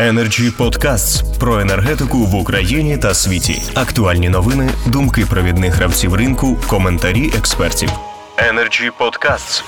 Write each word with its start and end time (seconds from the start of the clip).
Energy 0.00 0.56
Podcasts 0.58 1.38
про 1.38 1.60
енергетику 1.60 2.18
в 2.18 2.34
Україні 2.34 2.98
та 2.98 3.14
світі. 3.14 3.62
Актуальні 3.74 4.28
новини, 4.28 4.70
думки 4.86 5.26
провідних 5.30 5.74
гравців 5.74 6.14
ринку, 6.14 6.58
коментарі 6.68 7.32
експертів. 7.38 7.90
Energy 8.36 8.90
Podcasts. 9.00 9.64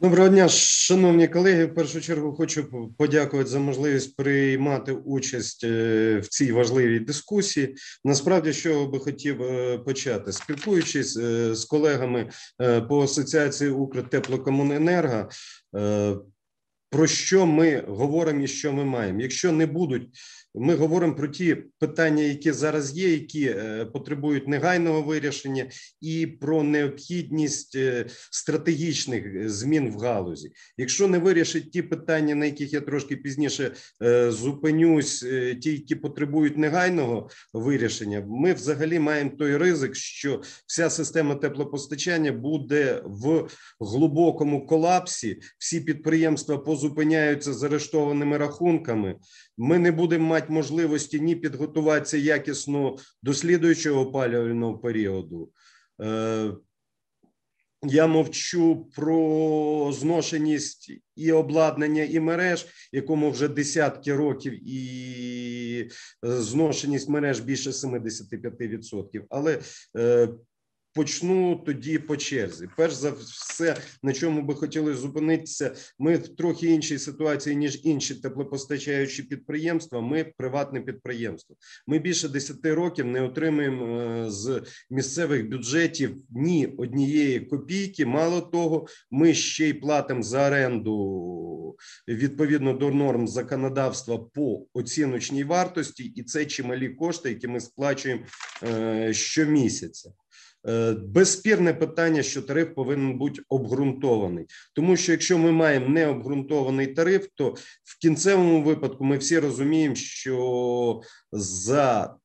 Доброго 0.00 0.28
дня, 0.28 0.48
шановні 0.48 1.28
колеги. 1.28 1.64
В 1.64 1.74
першу 1.74 2.00
чергу 2.00 2.32
хочу 2.32 2.90
подякувати 2.98 3.50
за 3.50 3.58
можливість 3.58 4.16
приймати 4.16 4.92
участь 4.92 5.64
е, 5.64 6.18
в 6.18 6.28
цій 6.28 6.52
важливій 6.52 6.98
дискусії. 6.98 7.74
Насправді, 8.04 8.52
що 8.52 8.86
би 8.86 8.98
хотів 8.98 9.42
е, 9.42 9.78
почати, 9.78 10.32
спілкуючись 10.32 11.16
е, 11.16 11.54
з 11.54 11.64
колегами 11.64 12.30
по 12.88 13.02
асоціації 13.02 13.70
Укртеплокомуненерго, 13.70 15.28
про 16.90 17.06
що 17.06 17.46
ми 17.46 17.84
говоримо 17.88 18.40
і 18.40 18.46
що 18.46 18.72
ми 18.72 18.84
маємо. 18.84 19.20
Якщо 19.20 19.52
не 19.52 19.66
будуть 19.66 20.08
ми 20.60 20.74
говоримо 20.74 21.14
про 21.14 21.28
ті 21.28 21.54
питання, 21.54 22.22
які 22.22 22.52
зараз 22.52 22.98
є, 22.98 23.12
які 23.12 23.44
е, 23.44 23.84
потребують 23.84 24.48
негайного 24.48 25.02
вирішення, 25.02 25.66
і 26.00 26.26
про 26.26 26.62
необхідність 26.62 27.76
е, 27.76 28.06
стратегічних 28.30 29.50
змін 29.50 29.92
в 29.92 29.98
галузі. 29.98 30.50
Якщо 30.76 31.08
не 31.08 31.18
вирішить 31.18 31.72
ті 31.72 31.82
питання, 31.82 32.34
на 32.34 32.46
яких 32.46 32.72
я 32.72 32.80
трошки 32.80 33.16
пізніше 33.16 33.72
е, 34.02 34.30
зупинюсь, 34.30 35.20
ті, 35.62 35.72
які 35.72 35.94
потребують 35.94 36.58
негайного 36.58 37.30
вирішення, 37.52 38.24
ми 38.28 38.52
взагалі 38.52 38.98
маємо 38.98 39.30
той 39.38 39.56
ризик, 39.56 39.94
що 39.94 40.42
вся 40.66 40.90
система 40.90 41.34
теплопостачання 41.34 42.32
буде 42.32 43.02
в 43.04 43.48
глибокому 43.80 44.66
колапсі. 44.66 45.40
Всі 45.58 45.80
підприємства 45.80 46.58
позупиняються 46.58 47.52
з 47.52 47.62
арештованими 47.62 48.38
рахунками. 48.38 49.16
Ми 49.58 49.78
не 49.78 49.92
будемо 49.92 50.28
мати 50.28 50.47
можливості 50.50 51.20
ні 51.20 51.36
підготуватися 51.36 52.16
якісно 52.16 52.96
до 53.22 53.34
слідуючого 53.34 54.00
опалювального 54.00 54.78
періоду. 54.78 55.50
Е, 56.02 56.52
я 57.82 58.06
мовчу 58.06 58.88
про 58.96 59.92
зношеність 59.92 60.92
і 61.16 61.32
обладнання 61.32 62.02
і 62.02 62.20
мереж, 62.20 62.66
якому 62.92 63.30
вже 63.30 63.48
десятки 63.48 64.14
років, 64.14 64.68
і 64.68 65.90
е, 66.24 66.40
зношеність 66.40 67.08
мереж 67.08 67.40
більше 67.40 67.70
75%. 67.70 69.24
Але 69.30 69.58
е, 69.96 70.28
Почну 70.98 71.56
тоді 71.66 71.98
по 71.98 72.16
черзі. 72.16 72.68
Перш 72.76 72.94
за 72.94 73.10
все, 73.10 73.76
на 74.02 74.12
чому 74.12 74.42
би 74.42 74.54
хотіли 74.54 74.94
зупинитися, 74.94 75.74
ми 75.98 76.16
в 76.16 76.28
трохи 76.28 76.66
іншій 76.66 76.98
ситуації 76.98 77.56
ніж 77.56 77.80
інші 77.84 78.14
теплопостачаючі 78.14 79.22
підприємства. 79.22 80.00
Ми 80.00 80.24
приватне 80.36 80.80
підприємство. 80.80 81.56
Ми 81.86 81.98
більше 81.98 82.28
10 82.28 82.66
років 82.66 83.06
не 83.06 83.22
отримуємо 83.22 84.00
е, 84.00 84.30
з 84.30 84.62
місцевих 84.90 85.48
бюджетів 85.48 86.16
ні 86.30 86.66
однієї 86.66 87.40
копійки. 87.40 88.06
Мало 88.06 88.40
того, 88.40 88.86
ми 89.10 89.34
ще 89.34 89.68
й 89.68 89.72
платимо 89.72 90.22
за 90.22 90.46
оренду 90.46 91.76
відповідно 92.08 92.72
до 92.72 92.90
норм 92.90 93.28
законодавства 93.28 94.18
по 94.18 94.66
оціночній 94.72 95.44
вартості, 95.44 96.04
і 96.04 96.22
це 96.22 96.46
чималі 96.46 96.88
кошти, 96.88 97.28
які 97.28 97.48
ми 97.48 97.60
сплачуємо 97.60 98.22
е, 98.62 99.14
щомісяця. 99.14 100.10
Е, 100.68 100.92
безспірне 100.92 101.74
питання, 101.74 102.22
що 102.22 102.42
тариф 102.42 102.74
повинен 102.74 103.18
бути 103.18 103.42
обґрунтований, 103.48 104.46
тому 104.74 104.96
що 104.96 105.12
якщо 105.12 105.38
ми 105.38 105.52
маємо 105.52 105.88
необґрунтований 105.88 106.86
тариф, 106.86 107.26
то 107.34 107.54
в 107.84 107.98
кінцевому 108.00 108.62
випадку 108.62 109.04
ми 109.04 109.18
всі 109.18 109.38
розуміємо, 109.38 109.94
що 109.94 111.00
за 111.32 112.16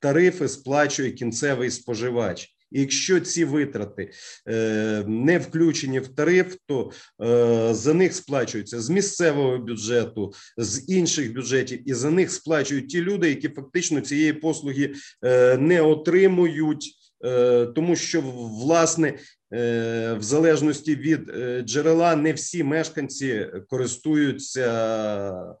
тарифи 0.00 0.48
сплачує 0.48 1.10
кінцевий 1.10 1.70
споживач. 1.70 2.56
І 2.72 2.80
якщо 2.80 3.20
ці 3.20 3.44
витрати 3.44 4.10
е, 4.48 5.04
не 5.06 5.38
включені 5.38 6.00
в 6.00 6.08
тариф, 6.08 6.56
то 6.66 6.92
е, 7.22 7.74
за 7.74 7.94
них 7.94 8.14
сплачуються 8.14 8.80
з 8.80 8.90
місцевого 8.90 9.58
бюджету, 9.58 10.32
з 10.56 10.84
інших 10.88 11.34
бюджетів, 11.34 11.90
і 11.90 11.94
за 11.94 12.10
них 12.10 12.30
сплачують 12.30 12.88
ті 12.88 13.00
люди, 13.00 13.28
які 13.28 13.48
фактично 13.48 14.00
цієї 14.00 14.32
послуги 14.32 14.94
е, 15.24 15.56
не 15.56 15.82
отримують. 15.82 17.05
Е, 17.24 17.66
тому 17.66 17.96
що 17.96 18.20
власне 18.60 19.08
е, 19.54 20.16
в 20.20 20.22
залежності 20.22 20.96
від 20.96 21.30
е, 21.30 21.62
джерела 21.62 22.16
не 22.16 22.32
всі 22.32 22.64
мешканці 22.64 23.46
користуються 23.68 25.56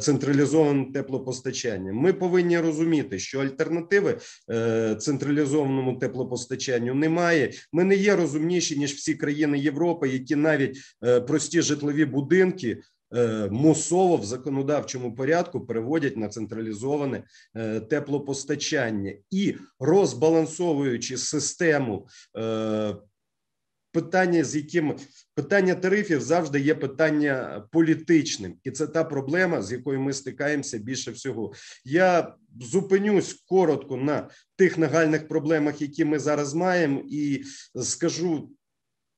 централізованим 0.00 0.92
теплопостачанням. 0.92 1.96
Ми 1.96 2.12
повинні 2.12 2.58
розуміти, 2.58 3.18
що 3.18 3.40
альтернативи 3.40 4.18
централізованому 4.98 5.98
теплопостачанню 5.98 6.94
немає. 6.94 7.52
Ми 7.72 7.84
не 7.84 7.94
є 7.94 8.16
розумніші 8.16 8.78
ніж 8.78 8.92
всі 8.92 9.14
країни 9.14 9.58
Європи, 9.58 10.08
які 10.08 10.36
навіть 10.36 10.78
прості 11.26 11.62
житлові 11.62 12.04
будинки. 12.04 12.78
Е, 13.14 13.48
мусово 13.50 14.16
в 14.16 14.24
законодавчому 14.24 15.14
порядку 15.14 15.60
переводять 15.60 16.16
на 16.16 16.28
централізоване 16.28 17.22
е, 17.56 17.80
теплопостачання 17.80 19.14
і 19.30 19.54
розбалансовуючи 19.80 21.16
систему. 21.16 22.08
Е, 22.38 22.96
питання, 23.92 24.44
з 24.44 24.56
яким 24.56 24.96
питання 25.34 25.74
тарифів 25.74 26.20
завжди 26.20 26.60
є 26.60 26.74
питання 26.74 27.66
політичним, 27.72 28.54
і 28.64 28.70
це 28.70 28.86
та 28.86 29.04
проблема, 29.04 29.62
з 29.62 29.72
якою 29.72 30.00
ми 30.00 30.12
стикаємося 30.12 30.78
більше 30.78 31.10
всього. 31.10 31.52
Я 31.84 32.34
зупинюсь 32.60 33.32
коротко 33.32 33.96
на 33.96 34.30
тих 34.56 34.78
нагальних 34.78 35.28
проблемах, 35.28 35.82
які 35.82 36.04
ми 36.04 36.18
зараз 36.18 36.54
маємо, 36.54 37.02
і 37.10 37.42
скажу 37.82 38.50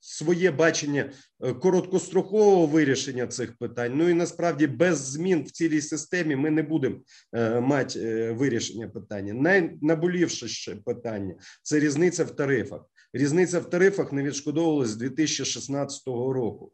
своє 0.01 0.51
бачення 0.51 1.13
е, 1.45 1.53
короткострокового 1.53 2.67
вирішення 2.67 3.27
цих 3.27 3.57
питань. 3.59 3.93
Ну 3.95 4.09
і 4.09 4.15
насправді 4.15 4.67
без 4.67 4.99
змін 4.99 5.45
в 5.45 5.51
цілій 5.51 5.81
системі 5.81 6.37
ми 6.37 6.51
не 6.51 6.63
будемо 6.63 6.97
е, 7.33 7.61
мати 7.61 8.01
е, 8.01 8.33
вирішення 8.33 8.89
питання. 8.89 9.35
Найнаболівше 9.35 10.49
ще 10.49 10.77
питання 10.77 11.35
це 11.63 11.79
різниця 11.81 12.25
в 12.25 12.31
тарифах. 12.31 12.81
Різниця 13.13 13.61
в 13.61 13.71
тарифах 13.71 14.13
не 14.13 14.23
відшкодовувалась 14.23 14.89
з 14.89 14.97
2016 14.97 16.07
року. 16.07 16.73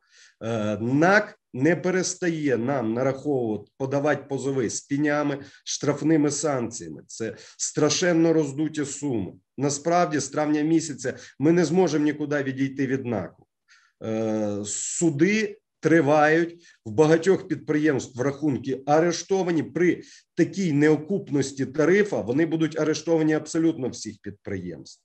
НАК 0.80 1.38
не 1.56 1.76
перестає 1.76 2.56
нам 2.56 2.94
нараховувати 2.94 3.70
подавати 3.78 4.24
позови 4.28 4.70
з 4.70 4.80
пінями, 4.80 5.38
штрафними 5.64 6.30
санкціями. 6.30 7.02
Це 7.06 7.36
страшенно 7.58 8.32
роздуті 8.32 8.84
суми. 8.84 9.32
Насправді, 9.58 10.18
з 10.18 10.28
травня 10.28 10.62
місяця, 10.62 11.16
ми 11.38 11.52
не 11.52 11.64
зможемо 11.64 12.04
нікуди 12.04 12.42
відійти 12.42 12.86
від 12.86 13.06
НАКу. 13.06 13.46
Е, 14.04 14.58
суди 14.64 15.58
тривають 15.80 16.64
в 16.84 16.90
багатьох 16.90 17.48
підприємств 17.48 18.20
рахунки 18.20 18.82
арештовані 18.86 19.62
при 19.62 20.02
такій 20.34 20.72
неокупності 20.72 21.66
тарифа. 21.66 22.20
Вони 22.20 22.46
будуть 22.46 22.80
арештовані 22.80 23.34
абсолютно 23.34 23.88
всіх 23.88 24.16
підприємств. 24.22 25.02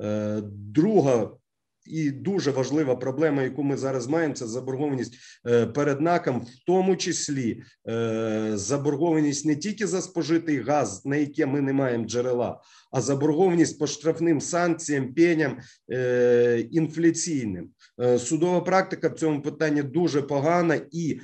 Е, 0.00 0.40
друга 0.44 1.30
і 1.88 2.10
дуже 2.10 2.50
важлива 2.50 2.96
проблема, 2.96 3.42
яку 3.42 3.62
ми 3.62 3.76
зараз 3.76 4.06
маємо, 4.06 4.34
це 4.34 4.46
заборгованість 4.46 5.14
е, 5.46 5.66
перед 5.66 6.00
НАКом, 6.00 6.40
в 6.40 6.66
тому 6.66 6.96
числі 6.96 7.62
е, 7.88 8.52
заборгованість 8.54 9.46
не 9.46 9.56
тільки 9.56 9.86
за 9.86 10.02
спожитий 10.02 10.60
газ, 10.60 11.02
на 11.04 11.16
яке 11.16 11.46
ми 11.46 11.60
не 11.60 11.72
маємо 11.72 12.04
джерела, 12.04 12.60
а 12.92 13.00
заборгованість 13.00 13.78
по 13.78 13.86
штрафним 13.86 14.40
санкціям, 14.40 15.14
пеням 15.14 15.58
е, 15.92 16.66
інфляційним. 16.70 17.70
Судова 18.18 18.60
практика 18.60 19.08
в 19.08 19.14
цьому 19.14 19.42
питанні 19.42 19.82
дуже 19.82 20.22
погана, 20.22 20.80
і 20.92 21.20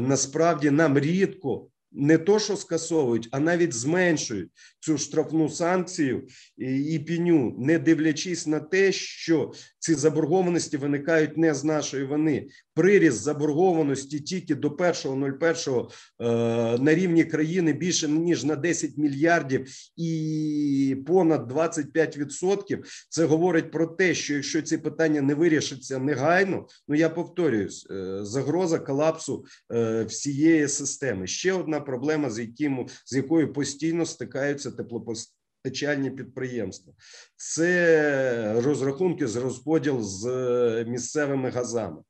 насправді 0.00 0.70
нам 0.70 0.98
рідко 0.98 1.68
не 1.92 2.18
то, 2.18 2.38
що 2.38 2.56
скасовують, 2.56 3.28
а 3.30 3.40
навіть 3.40 3.74
зменшують 3.74 4.50
цю 4.86 4.98
штрафну 4.98 5.48
санкцію 5.48 6.26
і 6.58 6.98
піню, 6.98 7.54
не 7.58 7.78
дивлячись 7.78 8.46
на 8.46 8.60
те, 8.60 8.92
що 8.92 9.52
ці 9.78 9.94
заборгованості 9.94 10.76
виникають 10.76 11.36
не 11.36 11.54
з 11.54 11.64
нашої 11.64 12.04
вини. 12.04 12.48
Приріст 12.74 13.22
заборгованості 13.22 14.20
тільки 14.20 14.54
до 14.54 14.68
1.01 14.68 15.88
е, 16.20 16.78
на 16.78 16.94
рівні 16.94 17.24
країни 17.24 17.72
більше 17.72 18.08
ніж 18.08 18.44
на 18.44 18.56
10 18.56 18.96
мільярдів 18.96 19.66
і 19.96 20.96
понад 21.06 21.52
25%. 21.52 22.78
Це 23.08 23.24
говорить 23.24 23.70
про 23.70 23.86
те, 23.86 24.14
що 24.14 24.34
якщо 24.34 24.62
ці 24.62 24.78
питання 24.78 25.22
не 25.22 25.34
вирішаться 25.34 25.98
негайно, 25.98 26.66
ну 26.88 26.94
я 26.94 27.08
повторююсь, 27.08 27.86
е, 27.90 28.18
загроза 28.24 28.78
колапсу 28.78 29.44
е, 29.72 30.04
всієї 30.04 30.68
системи. 30.68 31.26
Ще 31.26 31.52
одна 31.52 31.80
проблема, 31.80 32.30
з 32.30 32.38
яким 32.38 32.86
з 33.06 33.16
якою 33.16 33.52
постійно 33.52 34.06
стикаються 34.06 34.75
теплопостачальні 34.76 36.10
підприємства. 36.10 36.92
Це 37.36 38.60
розрахунки 38.60 39.26
з 39.26 39.36
розподіл 39.36 40.02
з 40.02 40.26
е, 40.26 40.84
місцевими 40.88 41.50
газами. 41.50 42.02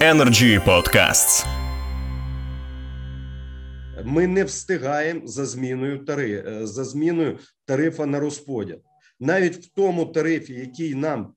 Energy 0.00 0.64
Podcasts. 0.66 1.46
ми 4.04 4.26
не 4.26 4.44
встигаємо 4.44 5.26
за 5.26 5.46
зміною 5.46 6.04
тари, 6.04 6.44
е, 6.46 6.66
за 6.66 6.84
зміною 6.84 7.38
тарифа 7.64 8.06
на 8.06 8.20
розподіл. 8.20 8.76
Навіть 9.20 9.56
в 9.56 9.70
тому 9.74 10.06
тарифі, 10.06 10.54
який 10.54 10.94
нам, 10.94 11.34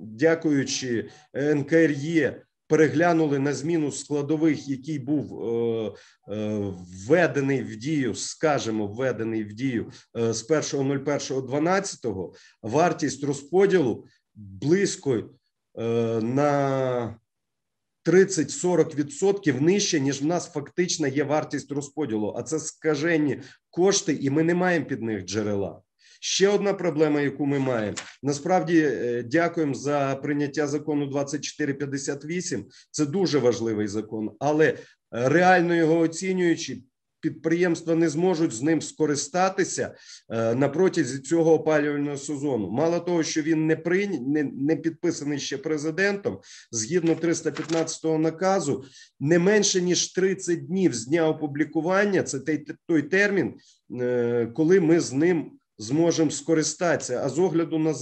дякуючи 0.00 1.08
НКРЄ, 1.34 2.42
переглянули 2.66 3.38
на 3.38 3.54
зміну 3.54 3.92
складових, 3.92 4.68
який 4.68 4.98
був 4.98 5.44
е, 5.44 5.92
е, 6.28 6.72
введений 7.06 7.62
в 7.62 7.76
дію, 7.76 8.14
скажімо, 8.14 8.86
введений 8.86 9.44
в 9.44 9.52
дію 9.52 9.92
е, 10.18 10.32
з 10.32 10.50
1.01.12, 10.50 12.32
вартість 12.62 13.24
розподілу 13.24 14.06
близько 14.34 15.30
на 16.22 17.16
30-40% 18.04 19.60
нижче, 19.60 20.00
ніж 20.00 20.22
в 20.22 20.26
нас 20.26 20.52
фактично 20.52 21.06
є 21.06 21.24
вартість 21.24 21.72
розподілу. 21.72 22.34
А 22.36 22.42
це 22.42 22.58
скажені 22.58 23.42
кошти, 23.70 24.18
і 24.20 24.30
ми 24.30 24.42
не 24.42 24.54
маємо 24.54 24.86
під 24.86 25.02
них 25.02 25.24
джерела. 25.24 25.82
Ще 26.24 26.48
одна 26.48 26.74
проблема, 26.74 27.20
яку 27.20 27.46
ми 27.46 27.58
маємо. 27.58 27.96
Насправді 28.22 28.78
е, 28.80 29.22
дякуємо 29.22 29.74
за 29.74 30.18
прийняття 30.22 30.66
закону 30.66 31.06
2458. 31.06 32.64
Це 32.90 33.06
дуже 33.06 33.38
важливий 33.38 33.88
закон, 33.88 34.30
але 34.38 34.66
е, 34.66 34.76
реально 35.10 35.74
його 35.74 35.98
оцінюючи, 35.98 36.82
підприємства 37.20 37.94
не 37.94 38.08
зможуть 38.08 38.52
з 38.52 38.62
ним 38.62 38.82
скористатися 38.82 39.94
е, 40.30 40.54
на 40.54 40.68
протязі 40.68 41.18
цього 41.18 41.54
опалювального 41.54 42.16
сезону. 42.16 42.70
Мало 42.70 43.00
того, 43.00 43.22
що 43.22 43.42
він 43.42 43.66
не 43.66 43.76
прийня... 43.76 44.18
не, 44.20 44.42
не 44.42 44.76
підписаний 44.76 45.38
ще 45.38 45.58
президентом, 45.58 46.40
згідно 46.70 47.14
315 47.14 48.04
наказу, 48.04 48.84
не 49.20 49.38
менше 49.38 49.82
ніж 49.82 50.12
30 50.12 50.66
днів 50.66 50.94
з 50.94 51.06
дня 51.06 51.28
опублікування. 51.28 52.22
Це 52.22 52.40
той, 52.40 52.66
той 52.86 53.02
термін, 53.02 53.54
коли 54.54 54.80
ми 54.80 55.00
з 55.00 55.12
ним 55.12 55.58
зможемо 55.78 56.30
скористатися. 56.30 57.22
А 57.24 57.28
з 57.28 57.38
огляду 57.38 57.78
на 57.78 57.94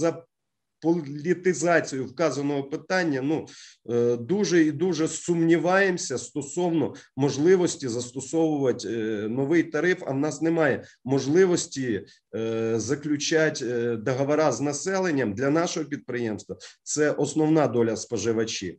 заполітизацію 0.83 2.05
вказаного 2.05 2.63
питання, 2.63 3.21
ну 3.21 3.47
е, 3.89 4.17
дуже 4.17 4.63
і 4.63 4.71
дуже 4.71 5.07
сумніваємося 5.07 6.17
стосовно 6.17 6.93
можливості 7.17 7.87
застосовувати 7.87 8.87
е, 8.89 9.29
новий 9.29 9.63
тариф. 9.63 10.03
А 10.07 10.11
в 10.11 10.17
нас 10.17 10.41
немає 10.41 10.83
можливості 11.05 12.05
е, 12.35 12.73
заключати 12.79 13.95
договора 13.95 14.51
з 14.51 14.61
населенням 14.61 15.33
для 15.33 15.49
нашого 15.49 15.85
підприємства. 15.85 16.55
Це 16.83 17.11
основна 17.11 17.67
доля 17.67 17.95
споживачів, 17.95 18.77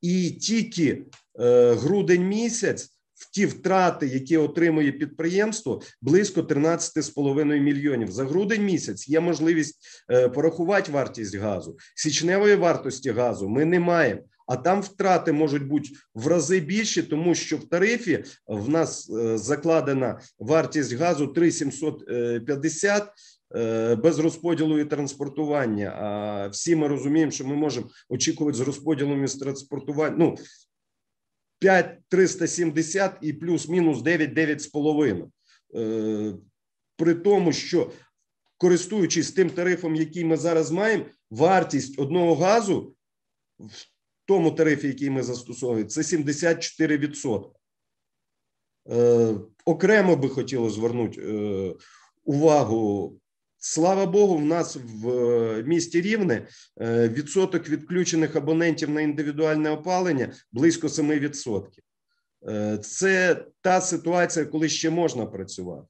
і 0.00 0.30
тільки 0.30 1.06
грудень 1.74 2.28
місяць 2.28 2.97
в 3.18 3.30
ті 3.30 3.46
втрати, 3.46 4.06
які 4.06 4.36
отримує 4.36 4.92
підприємство, 4.92 5.82
близько 6.02 6.40
13,5 6.40 7.60
мільйонів. 7.60 8.10
За 8.10 8.24
грудень 8.24 8.64
місяць 8.64 9.08
є 9.08 9.20
можливість 9.20 9.78
е, 10.10 10.28
порахувати 10.28 10.92
вартість 10.92 11.36
газу. 11.36 11.76
Січневої 11.94 12.54
вартості 12.54 13.10
газу 13.10 13.48
ми 13.48 13.64
не 13.64 13.80
маємо. 13.80 14.20
А 14.48 14.56
там 14.56 14.80
втрати 14.80 15.32
можуть 15.32 15.66
бути 15.66 15.88
в 16.14 16.26
рази 16.26 16.60
більші, 16.60 17.02
тому 17.02 17.34
що 17.34 17.56
в 17.56 17.68
тарифі 17.68 18.24
в 18.46 18.68
нас 18.68 19.10
е, 19.10 19.38
закладена 19.38 20.20
вартість 20.38 20.92
газу 20.92 21.26
3,750 21.26 23.12
е, 23.56 23.94
без 23.94 24.18
розподілу 24.18 24.78
і 24.78 24.84
транспортування. 24.84 25.88
А 25.88 26.48
всі 26.48 26.76
ми 26.76 26.88
розуміємо, 26.88 27.32
що 27.32 27.46
ми 27.46 27.54
можемо 27.54 27.86
очікувати 28.08 28.58
з 28.58 28.60
розподілом 28.60 29.24
і 29.24 29.28
з 29.28 29.34
транспортування. 29.34 30.16
Ну 30.18 30.36
5,370 31.58 33.18
і 33.20 33.32
плюс-мінус 33.32 34.02
9, 34.02 34.30
9,5. 34.30 35.28
Е, 35.74 36.34
при 36.96 37.14
тому, 37.14 37.52
що 37.52 37.92
користуючись 38.58 39.32
тим 39.32 39.50
тарифом, 39.50 39.94
який 39.96 40.24
ми 40.24 40.36
зараз 40.36 40.70
маємо, 40.70 41.04
вартість 41.30 41.98
одного 41.98 42.34
газу 42.34 42.94
в 43.58 43.86
тому 44.24 44.50
тарифі, 44.50 44.86
який 44.86 45.10
ми 45.10 45.22
застосовуємо, 45.22 45.88
це 45.88 46.00
74%. 46.00 47.50
Е, 48.90 49.34
окремо 49.64 50.16
би 50.16 50.28
хотілося 50.28 50.74
звернути 50.74 51.20
е, 51.22 51.74
увагу 52.24 53.12
Слава 53.60 54.06
Богу, 54.06 54.36
в 54.36 54.44
нас 54.44 54.76
в 54.84 55.10
е, 55.10 55.62
місті 55.62 56.00
Рівне 56.00 56.46
е, 56.80 57.08
відсоток 57.08 57.68
відключених 57.68 58.36
абонентів 58.36 58.90
на 58.90 59.00
індивідуальне 59.00 59.70
опалення 59.70 60.32
близько 60.52 60.86
7%. 60.86 61.62
Е, 62.48 62.78
це 62.78 63.44
та 63.60 63.80
ситуація, 63.80 64.44
коли 64.44 64.68
ще 64.68 64.90
можна 64.90 65.26
працювати. 65.26 65.86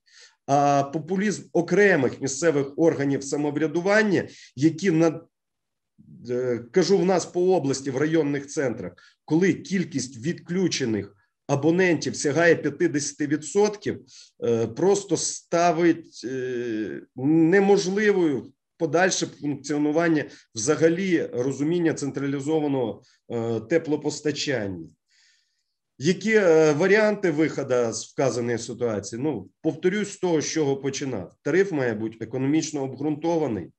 А 0.47 0.83
популізм 0.83 1.43
окремих 1.53 2.21
місцевих 2.21 2.73
органів 2.77 3.25
самоврядування, 3.25 4.29
які 4.57 4.91
на 4.91 5.21
кажу 6.73 6.99
в 6.99 7.05
нас 7.05 7.27
по 7.27 7.57
області 7.57 7.91
в 7.91 7.97
районних 7.97 8.47
центрах, 8.47 8.93
коли 9.25 9.55
кількість 9.55 10.27
відключених 10.27 11.17
абонентів 11.49 12.17
сягає 12.17 12.55
50%, 12.55 13.99
е, 14.45 14.67
просто 14.67 15.17
ставить 15.17 16.21
е, 16.25 17.03
неможливою 17.17 18.53
подальше 18.77 19.27
функціонування 19.27 20.25
взагалі 20.55 21.27
розуміння 21.33 21.95
централізованого 21.95 23.03
е, 23.31 23.61
теплопостачання. 23.61 24.89
Які 26.01 26.39
варіанти 26.77 27.31
виходу 27.31 27.93
з 27.93 28.13
вказаної 28.13 28.59
ситуації? 28.59 29.23
Ну, 29.23 29.49
повторюсь 29.63 30.13
з 30.13 30.17
того, 30.17 30.41
з 30.41 30.51
чого 30.51 30.77
починав. 30.77 31.33
Тариф 31.43 31.73
має 31.73 31.95
бути 31.95 32.17
економічно 32.21 32.83
обґрунтований. 32.83 33.73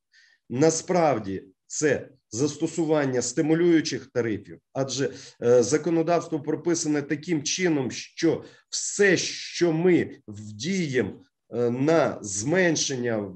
Насправді, 0.49 1.43
це 1.67 2.09
застосування 2.31 3.21
стимулюючих 3.21 4.05
тарифів, 4.13 4.59
адже 4.73 5.13
е, 5.43 5.63
законодавство 5.63 6.39
прописане 6.39 7.01
таким 7.01 7.43
чином, 7.43 7.91
що 7.91 8.43
все, 8.69 9.17
що 9.17 9.73
ми 9.73 10.11
вдіємо 10.27 11.11
е, 11.53 11.69
на 11.69 12.19
зменшення 12.21 13.31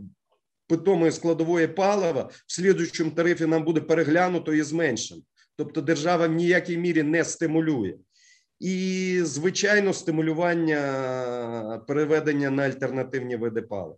питомої 0.68 1.12
складової 1.12 1.68
палива, 1.68 2.30
в 2.48 2.54
слідуючому 2.54 3.12
тарифі 3.12 3.46
нам 3.46 3.64
буде 3.64 3.82
переглянуто 3.82 4.54
і 4.54 4.62
зменшено. 4.62 5.22
Тобто, 5.56 5.82
держава 5.82 6.28
в 6.28 6.32
ніякій 6.32 6.78
мірі 6.78 7.04
не 7.04 7.24
стимулює. 7.24 7.96
І, 8.60 9.20
звичайно, 9.24 9.94
стимулювання 9.94 11.84
переведення 11.88 12.50
на 12.50 12.64
альтернативні 12.64 13.36
види 13.36 13.62
палива. 13.62 13.98